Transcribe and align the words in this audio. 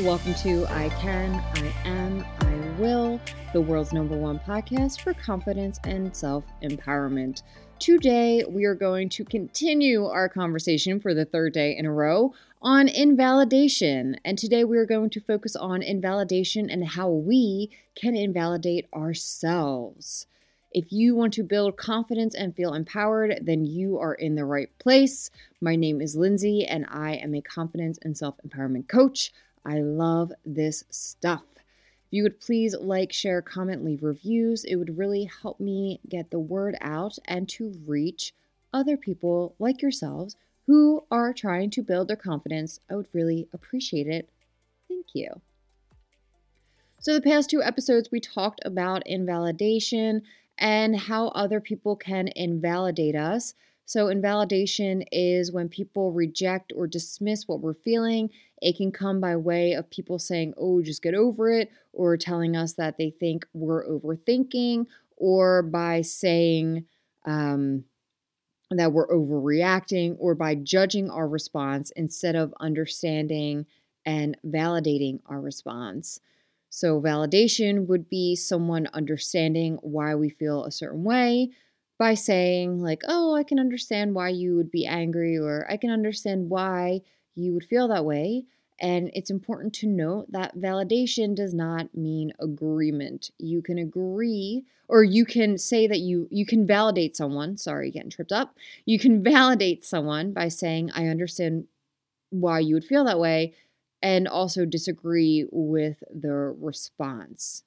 Welcome 0.00 0.34
to 0.42 0.66
I 0.66 0.88
Can, 1.00 1.34
I 1.54 1.72
Am, 1.84 2.26
I 2.40 2.80
Will, 2.80 3.20
the 3.52 3.60
world's 3.60 3.92
number 3.92 4.16
one 4.16 4.40
podcast 4.40 5.00
for 5.00 5.14
confidence 5.14 5.78
and 5.84 6.14
self 6.16 6.44
empowerment. 6.64 7.44
Today, 7.78 8.42
we 8.48 8.64
are 8.64 8.74
going 8.74 9.08
to 9.10 9.24
continue 9.24 10.04
our 10.06 10.28
conversation 10.28 10.98
for 10.98 11.14
the 11.14 11.24
third 11.24 11.52
day 11.52 11.76
in 11.76 11.86
a 11.86 11.92
row 11.92 12.34
on 12.60 12.88
invalidation. 12.88 14.16
And 14.24 14.36
today, 14.36 14.64
we 14.64 14.78
are 14.78 14.84
going 14.84 15.10
to 15.10 15.20
focus 15.20 15.54
on 15.54 15.80
invalidation 15.80 16.68
and 16.68 16.88
how 16.88 17.08
we 17.08 17.70
can 17.94 18.16
invalidate 18.16 18.88
ourselves. 18.92 20.26
If 20.72 20.90
you 20.90 21.14
want 21.14 21.32
to 21.34 21.44
build 21.44 21.76
confidence 21.76 22.34
and 22.34 22.52
feel 22.52 22.74
empowered, 22.74 23.38
then 23.42 23.64
you 23.64 23.96
are 24.00 24.14
in 24.14 24.34
the 24.34 24.44
right 24.44 24.76
place. 24.80 25.30
My 25.60 25.76
name 25.76 26.00
is 26.00 26.16
Lindsay, 26.16 26.66
and 26.66 26.84
I 26.90 27.12
am 27.14 27.32
a 27.32 27.40
confidence 27.40 27.96
and 28.02 28.18
self 28.18 28.34
empowerment 28.44 28.88
coach. 28.88 29.32
I 29.64 29.80
love 29.80 30.32
this 30.44 30.84
stuff. 30.90 31.42
If 32.06 32.12
you 32.12 32.22
would 32.22 32.40
please 32.40 32.76
like, 32.78 33.12
share, 33.12 33.42
comment, 33.42 33.84
leave 33.84 34.02
reviews, 34.02 34.64
it 34.64 34.76
would 34.76 34.98
really 34.98 35.30
help 35.42 35.58
me 35.58 36.00
get 36.08 36.30
the 36.30 36.38
word 36.38 36.76
out 36.80 37.18
and 37.26 37.48
to 37.50 37.74
reach 37.86 38.34
other 38.72 38.96
people 38.96 39.54
like 39.58 39.80
yourselves 39.80 40.36
who 40.66 41.04
are 41.10 41.32
trying 41.32 41.70
to 41.70 41.82
build 41.82 42.08
their 42.08 42.16
confidence. 42.16 42.80
I 42.90 42.96
would 42.96 43.08
really 43.12 43.48
appreciate 43.52 44.06
it. 44.06 44.28
Thank 44.88 45.06
you. 45.14 45.40
So, 47.00 47.12
the 47.12 47.20
past 47.20 47.50
two 47.50 47.62
episodes, 47.62 48.08
we 48.10 48.20
talked 48.20 48.60
about 48.64 49.06
invalidation 49.06 50.22
and 50.56 50.96
how 50.96 51.28
other 51.28 51.60
people 51.60 51.96
can 51.96 52.28
invalidate 52.28 53.14
us. 53.14 53.54
So, 53.86 54.08
invalidation 54.08 55.02
is 55.12 55.52
when 55.52 55.68
people 55.68 56.12
reject 56.12 56.72
or 56.74 56.86
dismiss 56.86 57.46
what 57.46 57.60
we're 57.60 57.74
feeling. 57.74 58.30
It 58.62 58.76
can 58.76 58.92
come 58.92 59.20
by 59.20 59.36
way 59.36 59.72
of 59.72 59.90
people 59.90 60.18
saying, 60.18 60.54
oh, 60.56 60.82
just 60.82 61.02
get 61.02 61.14
over 61.14 61.50
it, 61.50 61.70
or 61.92 62.16
telling 62.16 62.56
us 62.56 62.74
that 62.74 62.96
they 62.96 63.10
think 63.10 63.46
we're 63.52 63.86
overthinking, 63.86 64.86
or 65.16 65.62
by 65.62 66.00
saying 66.00 66.86
um, 67.26 67.84
that 68.70 68.92
we're 68.92 69.08
overreacting, 69.08 70.16
or 70.18 70.34
by 70.34 70.54
judging 70.54 71.10
our 71.10 71.28
response 71.28 71.90
instead 71.96 72.34
of 72.36 72.54
understanding 72.60 73.66
and 74.06 74.36
validating 74.46 75.20
our 75.26 75.40
response. 75.40 76.20
So, 76.70 77.00
validation 77.00 77.86
would 77.86 78.08
be 78.08 78.34
someone 78.34 78.88
understanding 78.92 79.78
why 79.82 80.14
we 80.14 80.30
feel 80.30 80.64
a 80.64 80.72
certain 80.72 81.04
way 81.04 81.50
by 81.98 82.14
saying, 82.14 82.80
like, 82.80 83.02
oh, 83.06 83.34
I 83.34 83.42
can 83.44 83.58
understand 83.58 84.14
why 84.14 84.28
you 84.30 84.56
would 84.56 84.70
be 84.70 84.86
angry, 84.86 85.38
or 85.38 85.66
I 85.70 85.76
can 85.76 85.90
understand 85.90 86.50
why 86.50 87.02
you 87.34 87.52
would 87.54 87.64
feel 87.64 87.88
that 87.88 88.04
way. 88.04 88.44
And 88.80 89.10
it's 89.14 89.30
important 89.30 89.72
to 89.74 89.86
note 89.86 90.32
that 90.32 90.56
validation 90.56 91.34
does 91.34 91.54
not 91.54 91.94
mean 91.94 92.32
agreement. 92.40 93.30
You 93.38 93.62
can 93.62 93.78
agree 93.78 94.64
or 94.88 95.02
you 95.02 95.24
can 95.24 95.58
say 95.58 95.86
that 95.86 96.00
you 96.00 96.28
you 96.30 96.44
can 96.46 96.66
validate 96.66 97.16
someone, 97.16 97.56
sorry, 97.56 97.90
getting 97.90 98.10
tripped 98.10 98.32
up. 98.32 98.56
You 98.84 98.98
can 98.98 99.22
validate 99.24 99.84
someone 99.84 100.32
by 100.32 100.48
saying 100.48 100.90
I 100.94 101.06
understand 101.06 101.66
why 102.30 102.60
you 102.60 102.74
would 102.74 102.84
feel 102.84 103.04
that 103.04 103.20
way, 103.20 103.54
and 104.02 104.28
also 104.28 104.64
disagree 104.64 105.46
with 105.50 106.02
the 106.12 106.32
response. 106.32 107.62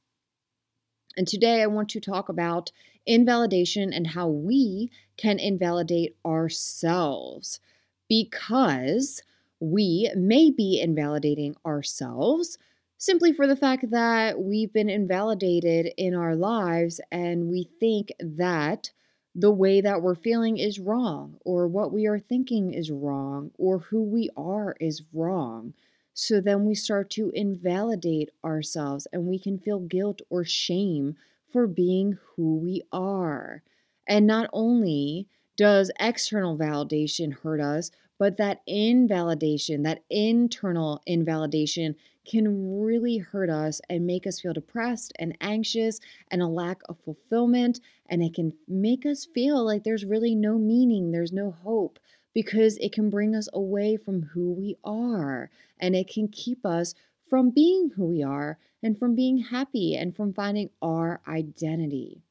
And 1.16 1.28
today 1.28 1.64
I 1.64 1.68
want 1.68 1.90
to 1.90 2.00
talk 2.00 2.30
about 2.30 2.72
invalidation 3.08 3.92
and 3.92 4.08
how 4.08 4.28
we 4.28 4.92
can 5.18 5.40
invalidate 5.40 6.16
ourselves 6.26 7.60
because 8.08 9.24
we 9.60 10.12
may 10.16 10.52
be 10.52 10.80
invalidating 10.80 11.56
ourselves 11.66 12.58
simply 12.98 13.34
for 13.34 13.48
the 13.48 13.56
fact 13.56 13.90
that 13.92 14.40
we've 14.40 14.74
been 14.74 14.90
invalidated 14.90 15.94
in 15.98 16.14
our 16.14 16.36
lives 16.36 17.00
and 17.12 17.50
we 17.50 17.64
think 17.80 18.12
that 18.20 18.92
the 19.34 19.52
way 19.52 19.82
that 19.82 20.02
we're 20.02 20.16
feeling 20.16 20.58
is 20.58 20.80
wrong, 20.80 21.38
or 21.46 21.68
what 21.68 21.94
we 21.94 22.08
are 22.08 22.18
thinking 22.18 22.74
is 22.74 22.90
wrong, 22.90 23.52
or 23.60 23.78
who 23.78 24.02
we 24.02 24.32
are 24.36 24.76
is 24.80 25.04
wrong. 25.14 25.76
So 26.16 26.42
then 26.42 26.66
we 26.66 26.74
start 26.74 27.12
to 27.12 27.32
invalidate 27.36 28.32
ourselves 28.44 29.08
and 29.14 29.28
we 29.28 29.38
can 29.38 29.60
feel 29.60 29.80
guilt 29.80 30.24
or 30.32 30.44
shame 30.44 31.16
for 31.52 31.68
being 31.68 32.18
who 32.36 32.58
we 32.58 32.82
are. 32.92 33.64
And 34.08 34.28
not 34.28 34.50
only 34.54 35.28
does 35.56 35.92
external 36.00 36.58
validation 36.58 37.34
hurt 37.34 37.60
us, 37.60 37.92
but 38.20 38.38
that 38.38 38.62
invalidation, 38.66 39.84
that 39.84 40.04
internal 40.10 41.02
invalidation, 41.06 41.96
can 42.26 42.82
really 42.82 43.18
hurt 43.18 43.50
us 43.50 43.80
and 43.90 44.06
make 44.06 44.28
us 44.28 44.42
feel 44.42 44.54
depressed 44.54 45.14
and 45.18 45.38
anxious 45.40 46.00
and 46.30 46.42
a 46.42 46.48
lack 46.48 46.82
of 46.90 46.98
fulfillment. 47.00 47.80
And 48.10 48.22
it 48.22 48.34
can 48.34 48.54
make 48.68 49.06
us 49.06 49.26
feel 49.26 49.64
like 49.64 49.84
there's 49.84 50.06
really 50.06 50.36
no 50.36 50.58
meaning, 50.58 51.12
there's 51.12 51.32
no 51.32 51.52
hope, 51.52 52.00
because 52.34 52.78
it 52.78 52.92
can 52.92 53.10
bring 53.10 53.34
us 53.34 53.48
away 53.54 53.98
from 53.98 54.24
who 54.34 54.52
we 54.52 54.76
are 54.84 55.50
and 55.80 55.96
it 55.96 56.08
can 56.08 56.28
keep 56.28 56.66
us 56.66 56.94
from 57.30 57.50
being 57.52 57.92
who 57.96 58.06
we 58.06 58.24
are 58.24 58.58
and 58.82 58.98
from 58.98 59.16
being 59.16 59.40
happy 59.40 59.96
and 59.96 60.16
from 60.16 60.34
finding 60.34 60.70
our 60.82 61.22
identity. 61.28 62.22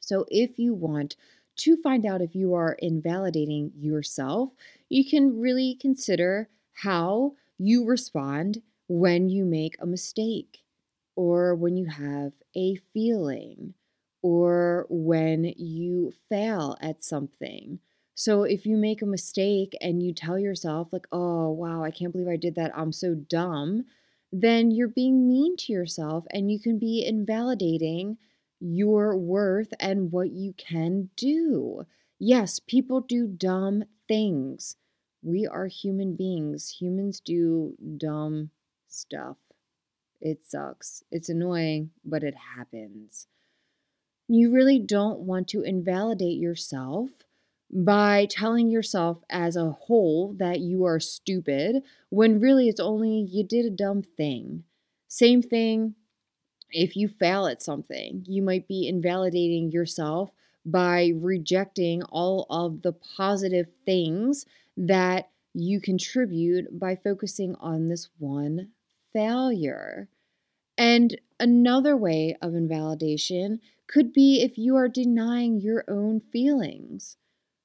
So, 0.00 0.26
if 0.28 0.58
you 0.58 0.74
want 0.74 1.16
to 1.56 1.76
find 1.76 2.04
out 2.04 2.22
if 2.22 2.34
you 2.34 2.54
are 2.54 2.76
invalidating 2.80 3.72
yourself, 3.76 4.50
you 4.88 5.08
can 5.08 5.38
really 5.38 5.76
consider 5.80 6.48
how 6.82 7.34
you 7.58 7.84
respond 7.84 8.62
when 8.88 9.28
you 9.28 9.44
make 9.44 9.76
a 9.78 9.86
mistake 9.86 10.62
or 11.14 11.54
when 11.54 11.76
you 11.76 11.86
have 11.86 12.32
a 12.56 12.76
feeling 12.76 13.74
or 14.22 14.86
when 14.88 15.44
you 15.56 16.12
fail 16.28 16.76
at 16.80 17.04
something 17.04 17.80
so 18.14 18.42
if 18.42 18.66
you 18.66 18.76
make 18.76 19.02
a 19.02 19.06
mistake 19.06 19.76
and 19.80 20.02
you 20.02 20.12
tell 20.12 20.38
yourself, 20.38 20.92
like, 20.92 21.06
oh, 21.12 21.50
wow, 21.50 21.82
I 21.82 21.90
can't 21.90 22.12
believe 22.12 22.28
I 22.28 22.36
did 22.36 22.54
that, 22.56 22.76
I'm 22.76 22.92
so 22.92 23.14
dumb, 23.14 23.84
then 24.30 24.70
you're 24.70 24.88
being 24.88 25.28
mean 25.28 25.56
to 25.58 25.72
yourself 25.72 26.26
and 26.30 26.50
you 26.50 26.58
can 26.58 26.78
be 26.78 27.04
invalidating 27.06 28.18
your 28.60 29.16
worth 29.16 29.72
and 29.80 30.12
what 30.12 30.30
you 30.30 30.54
can 30.56 31.10
do. 31.16 31.86
Yes, 32.18 32.60
people 32.60 33.00
do 33.00 33.26
dumb 33.26 33.84
things. 34.06 34.76
We 35.22 35.46
are 35.46 35.66
human 35.66 36.14
beings. 36.14 36.76
Humans 36.80 37.20
do 37.20 37.74
dumb 37.96 38.50
stuff. 38.88 39.36
It 40.20 40.46
sucks. 40.46 41.02
It's 41.10 41.28
annoying, 41.28 41.90
but 42.04 42.22
it 42.22 42.34
happens. 42.56 43.26
You 44.28 44.50
really 44.50 44.78
don't 44.78 45.20
want 45.20 45.48
to 45.48 45.62
invalidate 45.62 46.38
yourself 46.38 47.10
by 47.72 48.26
telling 48.28 48.68
yourself 48.68 49.22
as 49.30 49.56
a 49.56 49.70
whole 49.70 50.34
that 50.38 50.60
you 50.60 50.84
are 50.84 51.00
stupid 51.00 51.82
when 52.10 52.40
really 52.40 52.68
it's 52.68 52.80
only 52.80 53.26
you 53.30 53.42
did 53.42 53.64
a 53.64 53.70
dumb 53.70 54.02
thing. 54.02 54.64
Same 55.08 55.40
thing 55.42 55.94
if 56.70 56.96
you 56.96 57.08
fail 57.08 57.46
at 57.46 57.62
something, 57.62 58.24
you 58.26 58.42
might 58.42 58.66
be 58.66 58.88
invalidating 58.88 59.70
yourself 59.70 60.32
by 60.64 61.12
rejecting 61.14 62.02
all 62.04 62.46
of 62.48 62.82
the 62.82 62.92
positive 62.92 63.68
things 63.84 64.46
that 64.76 65.30
you 65.54 65.80
contribute 65.80 66.78
by 66.78 66.96
focusing 66.96 67.54
on 67.56 67.88
this 67.88 68.08
one 68.18 68.68
failure. 69.12 70.08
And 70.78 71.20
another 71.38 71.96
way 71.96 72.36
of 72.40 72.54
invalidation 72.54 73.60
could 73.86 74.12
be 74.12 74.40
if 74.40 74.56
you 74.56 74.76
are 74.76 74.88
denying 74.88 75.60
your 75.60 75.84
own 75.88 76.20
feelings. 76.20 77.16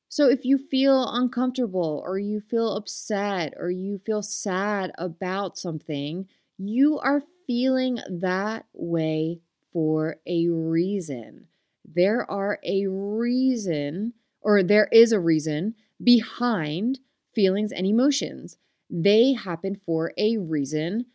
So 0.10 0.30
if 0.30 0.46
you 0.46 0.58
feel 0.58 1.08
uncomfortable 1.10 2.02
or 2.06 2.18
you 2.18 2.40
feel 2.40 2.76
upset 2.76 3.54
or 3.58 3.70
you 3.70 3.98
feel 3.98 4.22
sad 4.22 4.92
about 4.98 5.58
something, 5.58 6.28
you 6.58 6.98
are 7.00 7.24
feeling 7.46 8.00
that 8.10 8.66
way 8.74 9.42
for 9.72 10.18
a 10.26 10.48
reason. 10.48 11.48
There 11.86 12.30
are 12.30 12.60
a 12.64 12.88
reason, 12.88 14.14
or 14.42 14.64
there 14.64 14.88
is 14.92 15.12
a 15.12 15.20
reason 15.20 15.76
behind 16.04 17.00
feelings 17.34 17.72
and 17.72 17.86
emotions. 17.86 18.58
They 18.90 19.34
happen 19.34 19.76
for 19.86 20.14
a 20.18 20.38
reason. 20.38 21.06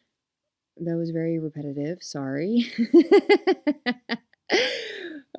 That 0.78 0.96
was 0.96 1.10
very 1.10 1.38
repetitive. 1.38 2.02
Sorry. 2.02 2.66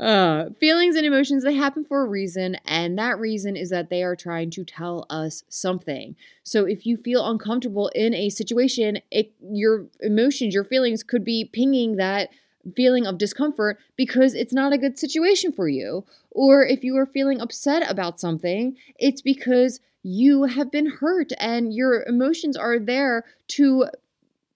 Uh, 0.04 0.50
feelings 0.60 0.98
and 0.98 1.06
emotions, 1.06 1.46
they 1.46 1.54
happen 1.54 1.86
for 1.86 2.02
a 2.02 2.06
reason, 2.06 2.58
and 2.66 3.00
that 3.00 3.18
reason 3.18 3.56
is 3.56 3.70
that 3.70 3.90
they 3.90 4.04
are 4.04 4.18
trying 4.18 4.50
to 4.50 4.66
tell 4.66 5.06
us 5.10 5.46
something. 5.48 6.14
So 6.44 6.66
if 6.66 6.86
you 6.86 6.98
feel 6.98 7.26
uncomfortable 7.26 7.88
in 7.96 8.14
a 8.14 8.30
situation, 8.30 9.00
it, 9.12 9.32
your 9.42 9.86
emotions, 10.02 10.54
your 10.54 10.66
feelings 10.66 11.04
could 11.04 11.24
be 11.24 11.46
pinging 11.46 11.96
that 11.96 12.32
feeling 12.76 13.08
of 13.08 13.18
discomfort 13.18 13.80
because 13.96 14.34
it's 14.34 14.52
not 14.52 14.74
a 14.74 14.78
good 14.78 15.00
situation 15.00 15.54
for 15.54 15.70
you. 15.70 16.04
Or 16.32 16.66
if 16.66 16.84
you 16.84 16.98
are 16.98 17.06
feeling 17.06 17.40
upset 17.40 17.90
about 17.90 18.20
something, 18.20 18.76
it's 19.00 19.22
because 19.22 19.80
you 20.04 20.44
have 20.44 20.70
been 20.70 20.88
hurt 20.88 21.32
and 21.40 21.74
your 21.74 22.04
emotions 22.04 22.58
are 22.58 22.78
there 22.78 23.24
to 23.48 23.88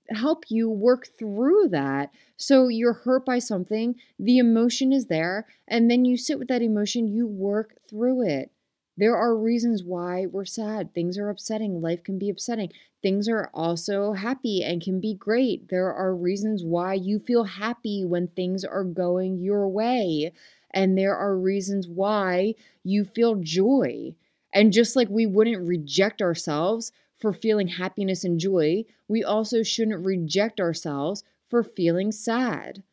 help 0.09 0.45
you 0.50 0.69
work 0.69 1.07
through 1.18 1.69
that. 1.69 2.12
So 2.36 2.68
you're 2.68 2.94
hurt 2.94 3.25
by 3.25 3.39
something, 3.39 3.95
the 4.19 4.38
emotion 4.38 4.92
is 4.94 5.07
there, 5.07 5.45
and 5.68 5.89
then 5.89 6.06
you 6.06 6.18
sit 6.18 6.39
with 6.39 6.48
that 6.50 6.62
emotion, 6.62 7.07
you 7.07 7.27
work 7.27 7.75
through 7.89 8.27
it. 8.27 8.51
There 8.98 9.15
are 9.15 9.38
reasons 9.38 9.83
why 9.83 10.25
we're 10.25 10.45
sad. 10.45 10.94
Things 10.94 11.19
are 11.19 11.30
upsetting. 11.30 11.81
Life 11.81 12.04
can 12.04 12.18
be 12.18 12.31
upsetting. 12.31 12.71
Things 13.04 13.30
are 13.30 13.51
also 13.54 14.13
happy 14.13 14.63
and 14.63 14.81
can 14.81 15.00
be 15.00 15.13
great. 15.13 15.69
There 15.69 15.94
are 15.94 16.15
reasons 16.15 16.63
why 16.63 16.95
you 16.95 17.19
feel 17.19 17.44
happy 17.44 18.03
when 18.03 18.27
things 18.27 18.65
are 18.65 18.83
going 18.83 19.38
your 19.38 19.68
way. 19.69 20.33
And 20.71 20.98
there 20.98 21.15
are 21.15 21.38
reasons 21.38 21.88
why 21.88 22.56
you 22.83 23.06
feel 23.06 23.36
joy. 23.36 24.15
And 24.51 24.74
just 24.74 24.95
like 24.95 25.10
we 25.10 25.27
wouldn't 25.27 25.68
reject 25.68 26.19
ourselves 26.19 26.92
for 27.17 27.33
feeling 27.33 27.67
happiness 27.69 28.23
and 28.23 28.39
joy, 28.39 28.85
we 29.07 29.23
also 29.23 29.63
shouldn't 29.63 30.05
reject 30.05 30.59
ourselves 30.59 31.23
for 31.49 31.63
feeling 31.63 32.11
sad. 32.11 32.83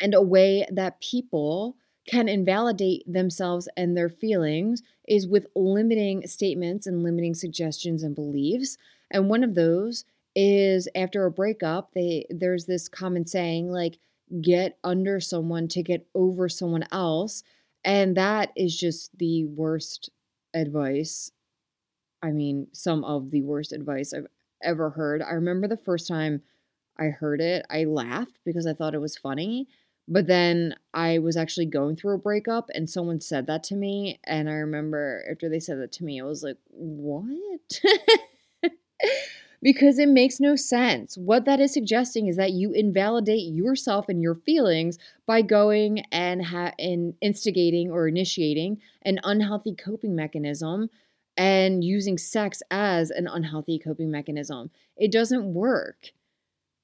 And 0.00 0.14
a 0.14 0.22
way 0.22 0.66
that 0.70 1.00
people 1.00 1.76
can 2.08 2.28
invalidate 2.28 3.02
themselves 3.06 3.68
and 3.76 3.96
their 3.96 4.08
feelings 4.08 4.82
is 5.06 5.26
with 5.26 5.46
limiting 5.54 6.26
statements 6.26 6.86
and 6.86 7.02
limiting 7.02 7.34
suggestions 7.34 8.02
and 8.02 8.14
beliefs. 8.14 8.78
And 9.10 9.28
one 9.28 9.44
of 9.44 9.54
those 9.54 10.04
is 10.34 10.88
after 10.94 11.26
a 11.26 11.30
breakup, 11.30 11.92
they 11.92 12.26
there's 12.30 12.66
this 12.66 12.88
common 12.88 13.26
saying 13.26 13.70
like 13.70 13.98
get 14.40 14.78
under 14.84 15.20
someone 15.20 15.68
to 15.68 15.82
get 15.82 16.06
over 16.14 16.48
someone 16.48 16.84
else, 16.92 17.42
and 17.84 18.16
that 18.16 18.52
is 18.56 18.78
just 18.78 19.18
the 19.18 19.44
worst 19.44 20.10
advice. 20.54 21.32
I 22.22 22.30
mean, 22.32 22.68
some 22.72 23.04
of 23.04 23.30
the 23.30 23.42
worst 23.42 23.72
advice 23.72 24.12
I've 24.12 24.26
ever 24.62 24.90
heard. 24.90 25.22
I 25.22 25.32
remember 25.32 25.68
the 25.68 25.76
first 25.76 26.08
time 26.08 26.42
I 26.98 27.06
heard 27.06 27.40
it, 27.40 27.64
I 27.70 27.84
laughed 27.84 28.38
because 28.44 28.66
I 28.66 28.74
thought 28.74 28.94
it 28.94 29.00
was 29.00 29.16
funny. 29.16 29.68
But 30.10 30.26
then 30.26 30.74
I 30.94 31.18
was 31.18 31.36
actually 31.36 31.66
going 31.66 31.94
through 31.94 32.14
a 32.14 32.18
breakup 32.18 32.70
and 32.74 32.88
someone 32.88 33.20
said 33.20 33.46
that 33.46 33.62
to 33.64 33.74
me. 33.74 34.18
And 34.24 34.48
I 34.48 34.54
remember 34.54 35.22
after 35.30 35.50
they 35.50 35.60
said 35.60 35.78
that 35.80 35.92
to 35.92 36.04
me, 36.04 36.20
I 36.20 36.24
was 36.24 36.42
like, 36.42 36.56
what? 36.70 37.80
because 39.62 39.98
it 39.98 40.08
makes 40.08 40.40
no 40.40 40.56
sense. 40.56 41.18
What 41.18 41.44
that 41.44 41.60
is 41.60 41.74
suggesting 41.74 42.26
is 42.26 42.36
that 42.36 42.52
you 42.52 42.72
invalidate 42.72 43.52
yourself 43.52 44.08
and 44.08 44.22
your 44.22 44.34
feelings 44.34 44.98
by 45.26 45.42
going 45.42 46.00
and, 46.10 46.46
ha- 46.46 46.72
and 46.78 47.14
instigating 47.20 47.90
or 47.90 48.08
initiating 48.08 48.80
an 49.02 49.20
unhealthy 49.24 49.74
coping 49.74 50.16
mechanism 50.16 50.88
and 51.38 51.84
using 51.84 52.18
sex 52.18 52.62
as 52.72 53.10
an 53.12 53.28
unhealthy 53.28 53.78
coping 53.80 54.10
mechanism. 54.12 54.72
It 54.98 55.12
doesn't 55.12 55.54
work. 55.54 56.12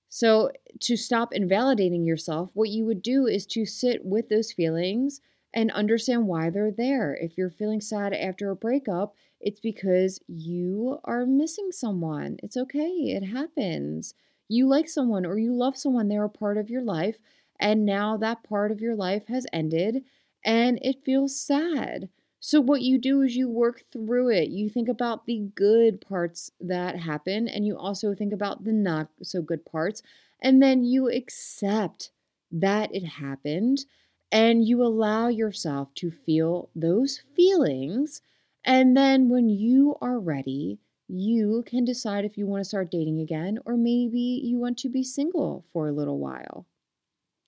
So, 0.08 0.52
to 0.80 0.96
stop 0.96 1.34
invalidating 1.34 2.04
yourself, 2.04 2.50
what 2.54 2.70
you 2.70 2.84
would 2.86 3.02
do 3.02 3.26
is 3.26 3.46
to 3.48 3.66
sit 3.66 4.04
with 4.04 4.28
those 4.28 4.52
feelings 4.52 5.20
and 5.52 5.70
understand 5.72 6.26
why 6.28 6.50
they're 6.50 6.70
there. 6.70 7.14
If 7.14 7.36
you're 7.36 7.50
feeling 7.50 7.80
sad 7.80 8.12
after 8.12 8.50
a 8.50 8.56
breakup, 8.56 9.14
it's 9.40 9.60
because 9.60 10.20
you 10.28 11.00
are 11.04 11.26
missing 11.26 11.70
someone. 11.72 12.38
It's 12.42 12.56
okay, 12.56 12.88
it 13.16 13.24
happens. 13.24 14.14
You 14.48 14.68
like 14.68 14.88
someone 14.88 15.26
or 15.26 15.38
you 15.38 15.52
love 15.54 15.76
someone, 15.76 16.08
they're 16.08 16.24
a 16.24 16.30
part 16.30 16.58
of 16.58 16.70
your 16.70 16.82
life, 16.82 17.18
and 17.58 17.84
now 17.84 18.16
that 18.18 18.44
part 18.44 18.70
of 18.70 18.80
your 18.80 18.94
life 18.96 19.26
has 19.28 19.46
ended 19.52 20.04
and 20.44 20.78
it 20.82 21.02
feels 21.04 21.36
sad. 21.36 22.08
So, 22.46 22.60
what 22.60 22.82
you 22.82 22.98
do 22.98 23.22
is 23.22 23.36
you 23.36 23.48
work 23.48 23.84
through 23.90 24.28
it. 24.28 24.50
You 24.50 24.68
think 24.68 24.86
about 24.86 25.24
the 25.24 25.48
good 25.54 26.02
parts 26.02 26.50
that 26.60 26.96
happen, 27.00 27.48
and 27.48 27.66
you 27.66 27.74
also 27.74 28.14
think 28.14 28.34
about 28.34 28.64
the 28.64 28.72
not 28.72 29.08
so 29.22 29.40
good 29.40 29.64
parts. 29.64 30.02
And 30.42 30.62
then 30.62 30.84
you 30.84 31.08
accept 31.10 32.10
that 32.52 32.94
it 32.94 33.04
happened, 33.04 33.86
and 34.30 34.62
you 34.68 34.82
allow 34.82 35.28
yourself 35.28 35.94
to 35.94 36.10
feel 36.10 36.68
those 36.76 37.22
feelings. 37.34 38.20
And 38.62 38.94
then, 38.94 39.30
when 39.30 39.48
you 39.48 39.96
are 40.02 40.18
ready, 40.18 40.80
you 41.08 41.62
can 41.66 41.86
decide 41.86 42.26
if 42.26 42.36
you 42.36 42.46
want 42.46 42.60
to 42.60 42.68
start 42.68 42.90
dating 42.90 43.20
again, 43.20 43.58
or 43.64 43.74
maybe 43.78 44.20
you 44.44 44.58
want 44.58 44.76
to 44.80 44.90
be 44.90 45.02
single 45.02 45.64
for 45.72 45.88
a 45.88 45.92
little 45.92 46.18
while. 46.18 46.66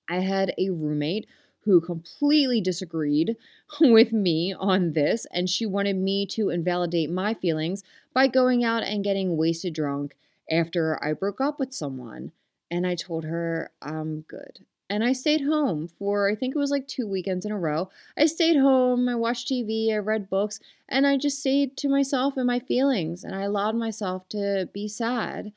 I 0.09 0.17
had 0.21 0.55
a 0.59 0.71
roommate 0.71 1.27
who 1.67 1.81
completely 1.81 2.61
disagreed 2.61 3.37
with 3.81 4.13
me 4.13 4.55
on 4.59 4.95
this, 4.95 5.27
and 5.33 5.51
she 5.51 5.67
wanted 5.67 5.97
me 5.97 6.25
to 6.27 6.49
invalidate 6.49 7.11
my 7.11 7.35
feelings 7.35 7.85
by 8.15 8.29
going 8.29 8.65
out 8.65 8.83
and 8.83 9.05
getting 9.05 9.37
wasted 9.37 9.75
drunk 9.75 10.17
after 10.51 10.99
I 11.05 11.13
broke 11.13 11.41
up 11.41 11.59
with 11.59 11.75
someone. 11.75 12.33
And 12.71 12.87
I 12.87 12.95
told 12.95 13.25
her, 13.25 13.71
I'm 13.83 14.23
good. 14.23 14.65
And 14.89 15.03
I 15.03 15.13
stayed 15.13 15.43
home 15.43 15.89
for, 15.99 16.31
I 16.31 16.35
think 16.35 16.55
it 16.55 16.59
was 16.59 16.71
like 16.71 16.87
two 16.87 17.07
weekends 17.07 17.45
in 17.45 17.53
a 17.53 17.59
row. 17.59 17.91
I 18.17 18.27
stayed 18.27 18.57
home, 18.57 19.09
I 19.09 19.17
watched 19.17 19.49
TV, 19.49 19.93
I 19.93 19.99
read 19.99 20.31
books, 20.31 20.61
and 20.89 21.07
I 21.07 21.17
just 21.17 21.41
stayed 21.41 21.77
to 21.79 21.89
myself 21.89 22.37
and 22.37 22.47
my 22.47 22.61
feelings. 22.61 23.25
And 23.25 23.35
I 23.35 23.43
allowed 23.43 23.75
myself 23.75 24.29
to 24.31 24.69
be 24.73 24.87
sad. 24.87 25.53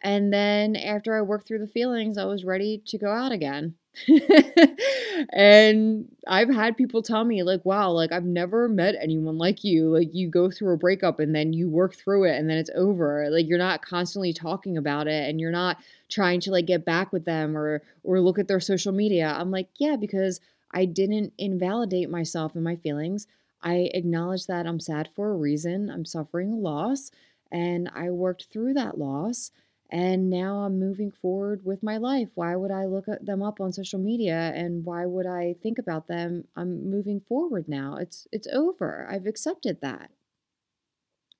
And 0.00 0.32
then 0.32 0.74
after 0.74 1.16
I 1.16 1.22
worked 1.22 1.46
through 1.46 1.60
the 1.60 1.68
feelings, 1.68 2.18
I 2.18 2.24
was 2.24 2.44
ready 2.44 2.82
to 2.86 2.98
go 2.98 3.12
out 3.12 3.30
again. 3.30 3.76
and 5.32 6.08
I've 6.26 6.48
had 6.48 6.76
people 6.76 7.02
tell 7.02 7.24
me, 7.24 7.42
like, 7.42 7.64
wow, 7.64 7.90
like, 7.90 8.10
I've 8.12 8.24
never 8.24 8.68
met 8.68 8.94
anyone 9.00 9.38
like 9.38 9.64
you. 9.64 9.88
Like, 9.94 10.14
you 10.14 10.28
go 10.28 10.50
through 10.50 10.72
a 10.74 10.78
breakup 10.78 11.20
and 11.20 11.34
then 11.34 11.52
you 11.52 11.68
work 11.68 11.94
through 11.94 12.24
it 12.24 12.36
and 12.38 12.48
then 12.48 12.56
it's 12.58 12.70
over. 12.74 13.28
Like, 13.30 13.46
you're 13.46 13.58
not 13.58 13.82
constantly 13.84 14.32
talking 14.32 14.76
about 14.76 15.08
it 15.08 15.28
and 15.28 15.40
you're 15.40 15.50
not 15.50 15.76
trying 16.10 16.40
to, 16.40 16.50
like, 16.50 16.66
get 16.66 16.84
back 16.84 17.12
with 17.12 17.24
them 17.24 17.56
or, 17.56 17.82
or 18.02 18.20
look 18.20 18.38
at 18.38 18.48
their 18.48 18.60
social 18.60 18.92
media. 18.92 19.34
I'm 19.38 19.50
like, 19.50 19.68
yeah, 19.78 19.96
because 19.96 20.40
I 20.72 20.86
didn't 20.86 21.32
invalidate 21.38 22.08
myself 22.08 22.54
and 22.54 22.64
my 22.64 22.76
feelings. 22.76 23.26
I 23.62 23.90
acknowledge 23.94 24.46
that 24.46 24.66
I'm 24.66 24.80
sad 24.80 25.08
for 25.14 25.30
a 25.30 25.36
reason. 25.36 25.90
I'm 25.90 26.04
suffering 26.04 26.52
a 26.52 26.56
loss 26.56 27.10
and 27.50 27.90
I 27.94 28.10
worked 28.10 28.46
through 28.50 28.74
that 28.74 28.98
loss 28.98 29.50
and 29.92 30.30
now 30.30 30.60
I'm 30.60 30.80
moving 30.80 31.12
forward 31.12 31.66
with 31.66 31.82
my 31.82 31.98
life. 31.98 32.30
Why 32.34 32.56
would 32.56 32.70
I 32.70 32.86
look 32.86 33.08
at 33.08 33.26
them 33.26 33.42
up 33.42 33.60
on 33.60 33.74
social 33.74 34.00
media 34.00 34.50
and 34.54 34.86
why 34.86 35.04
would 35.04 35.26
I 35.26 35.54
think 35.62 35.78
about 35.78 36.08
them? 36.08 36.44
I'm 36.56 36.90
moving 36.90 37.20
forward 37.20 37.68
now. 37.68 37.96
It's 37.96 38.26
it's 38.32 38.48
over. 38.48 39.06
I've 39.08 39.26
accepted 39.26 39.82
that. 39.82 40.10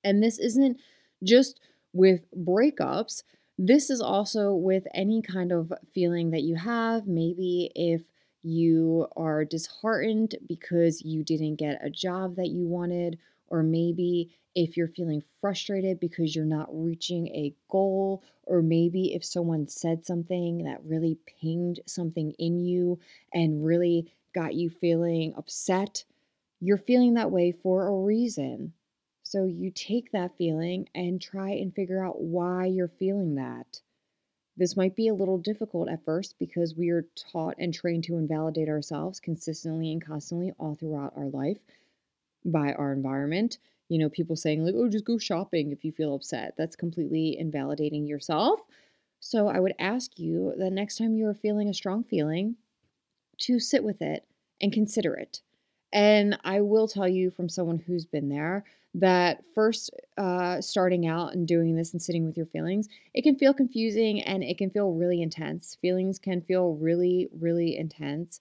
And 0.03 0.21
this 0.21 0.37
isn't 0.37 0.77
just 1.23 1.59
with 1.93 2.25
breakups. 2.31 3.23
This 3.57 3.89
is 3.89 4.01
also 4.01 4.53
with 4.53 4.85
any 4.93 5.23
kind 5.23 5.51
of 5.51 5.73
feeling 5.91 6.29
that 6.29 6.43
you 6.43 6.55
have. 6.55 7.07
Maybe 7.07 7.71
if 7.73 8.03
you 8.43 9.07
are 9.15 9.45
disheartened 9.45 10.35
because 10.47 11.01
you 11.01 11.23
didn't 11.23 11.55
get 11.55 11.83
a 11.83 11.89
job 11.89 12.35
that 12.35 12.49
you 12.49 12.67
wanted, 12.67 13.17
or 13.47 13.63
maybe 13.63 14.35
if 14.55 14.77
you're 14.77 14.87
feeling 14.87 15.23
frustrated 15.41 15.99
because 15.99 16.35
you're 16.35 16.45
not 16.45 16.67
reaching 16.71 17.27
a 17.29 17.53
goal, 17.69 18.23
or 18.43 18.61
maybe 18.61 19.13
if 19.13 19.25
someone 19.25 19.67
said 19.67 20.05
something 20.05 20.63
that 20.63 20.83
really 20.85 21.17
pinged 21.41 21.79
something 21.85 22.31
in 22.37 22.59
you 22.59 22.99
and 23.33 23.65
really 23.65 24.11
got 24.33 24.53
you 24.53 24.69
feeling 24.69 25.33
upset, 25.37 26.03
you're 26.59 26.77
feeling 26.77 27.15
that 27.15 27.31
way 27.31 27.51
for 27.51 27.87
a 27.87 28.03
reason. 28.03 28.73
So 29.23 29.45
you 29.45 29.71
take 29.71 30.11
that 30.11 30.37
feeling 30.37 30.87
and 30.93 31.21
try 31.21 31.51
and 31.51 31.73
figure 31.73 32.05
out 32.05 32.21
why 32.21 32.65
you're 32.65 32.87
feeling 32.87 33.35
that. 33.35 33.81
This 34.55 34.77
might 34.77 34.95
be 34.95 35.07
a 35.07 35.15
little 35.15 35.39
difficult 35.39 35.89
at 35.89 36.05
first 36.05 36.35
because 36.37 36.75
we 36.75 36.89
are 36.89 37.07
taught 37.31 37.55
and 37.57 37.73
trained 37.73 38.03
to 38.03 38.17
invalidate 38.17 38.69
ourselves 38.69 39.19
consistently 39.19 39.91
and 39.91 40.05
constantly 40.05 40.51
all 40.59 40.75
throughout 40.75 41.13
our 41.17 41.29
life 41.29 41.57
by 42.45 42.73
our 42.73 42.93
environment 42.93 43.57
you 43.93 43.99
know, 43.99 44.09
people 44.09 44.35
saying, 44.35 44.65
like, 44.65 44.75
oh, 44.75 44.89
just 44.89 45.05
go 45.05 45.17
shopping 45.17 45.71
if 45.71 45.85
you 45.85 45.91
feel 45.91 46.15
upset. 46.15 46.55
That's 46.57 46.75
completely 46.75 47.37
invalidating 47.37 48.07
yourself. 48.07 48.59
So 49.19 49.47
I 49.47 49.59
would 49.59 49.73
ask 49.79 50.17
you 50.17 50.53
that 50.57 50.71
next 50.71 50.97
time 50.97 51.15
you're 51.15 51.33
feeling 51.33 51.69
a 51.69 51.73
strong 51.73 52.03
feeling, 52.03 52.55
to 53.39 53.59
sit 53.59 53.83
with 53.83 54.01
it 54.01 54.25
and 54.61 54.71
consider 54.71 55.13
it. 55.13 55.41
And 55.91 56.37
I 56.43 56.61
will 56.61 56.87
tell 56.87 57.07
you 57.07 57.29
from 57.29 57.49
someone 57.49 57.77
who's 57.77 58.05
been 58.05 58.29
there 58.29 58.63
that 58.95 59.43
first 59.55 59.89
uh, 60.17 60.61
starting 60.61 61.07
out 61.07 61.33
and 61.33 61.47
doing 61.47 61.75
this 61.75 61.93
and 61.93 62.01
sitting 62.01 62.25
with 62.25 62.37
your 62.37 62.45
feelings, 62.45 62.87
it 63.13 63.23
can 63.23 63.35
feel 63.35 63.53
confusing 63.53 64.21
and 64.21 64.43
it 64.43 64.57
can 64.57 64.69
feel 64.69 64.91
really 64.91 65.21
intense. 65.21 65.77
Feelings 65.81 66.19
can 66.19 66.41
feel 66.41 66.75
really, 66.75 67.27
really 67.39 67.77
intense. 67.77 68.39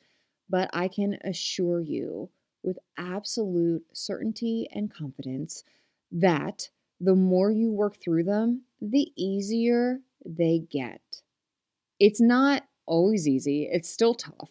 But 0.51 0.69
I 0.73 0.89
can 0.89 1.19
assure 1.25 1.81
you 1.81 2.29
with 2.63 2.79
absolute 2.97 3.85
certainty 3.93 4.69
and 4.73 4.93
confidence 4.93 5.65
that 6.11 6.69
the 7.01 7.15
more 7.15 7.51
you 7.51 7.71
work 7.71 7.97
through 8.03 8.25
them, 8.25 8.63
the 8.81 9.13
easier 9.17 10.01
they 10.25 10.61
get. 10.71 11.23
It's 11.99 12.21
not 12.21 12.65
always 12.87 13.27
easy, 13.29 13.69
it's 13.71 13.91
still 13.91 14.15
tough, 14.15 14.51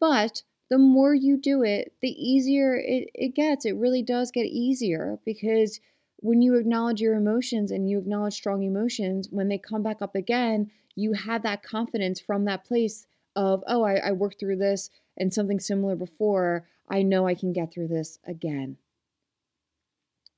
but 0.00 0.42
the 0.68 0.78
more 0.78 1.14
you 1.14 1.36
do 1.36 1.62
it, 1.62 1.92
the 2.00 2.10
easier 2.10 2.76
it, 2.76 3.10
it 3.14 3.34
gets. 3.34 3.64
It 3.64 3.74
really 3.76 4.02
does 4.02 4.30
get 4.30 4.46
easier 4.46 5.18
because 5.24 5.80
when 6.18 6.42
you 6.42 6.54
acknowledge 6.54 7.00
your 7.00 7.14
emotions 7.14 7.70
and 7.70 7.88
you 7.88 7.98
acknowledge 7.98 8.34
strong 8.34 8.62
emotions, 8.62 9.28
when 9.30 9.48
they 9.48 9.58
come 9.58 9.82
back 9.82 10.00
up 10.00 10.14
again, 10.14 10.70
you 10.94 11.14
have 11.14 11.42
that 11.42 11.62
confidence 11.62 12.20
from 12.20 12.44
that 12.44 12.64
place 12.64 13.06
of, 13.34 13.64
oh, 13.66 13.82
I, 13.82 13.96
I 13.96 14.12
worked 14.12 14.38
through 14.38 14.56
this 14.56 14.90
and 15.16 15.32
something 15.32 15.58
similar 15.60 15.96
before. 15.96 16.66
I 16.90 17.02
know 17.02 17.26
I 17.26 17.34
can 17.34 17.52
get 17.52 17.72
through 17.72 17.88
this 17.88 18.18
again. 18.26 18.76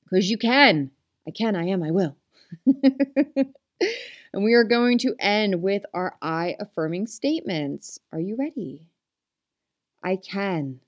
Because 0.03 0.29
you 0.29 0.37
can. 0.37 0.91
I 1.27 1.31
can, 1.31 1.55
I 1.55 1.65
am, 1.67 1.81
I 1.81 1.91
will. 1.91 2.15
and 2.67 4.43
we 4.43 4.53
are 4.53 4.63
going 4.63 4.97
to 4.99 5.15
end 5.19 5.61
with 5.61 5.83
our 5.93 6.15
I 6.21 6.55
affirming 6.59 7.07
statements. 7.07 7.99
Are 8.11 8.19
you 8.19 8.35
ready? 8.35 8.81
I 10.03 10.17
can. 10.17 10.81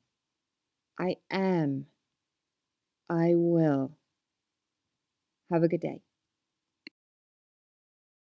I 1.00 1.18
am. 1.32 1.88
I 3.10 3.34
will. 3.36 3.92
Have 5.52 5.64
a 5.64 5.68
good 5.68 5.82
day. 5.82 6.05